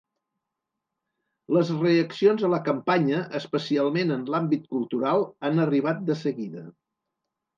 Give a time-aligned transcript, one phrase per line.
[1.57, 6.67] Les reaccions a la campanya, especialment en l’àmbit cultural, han arribat de seguida.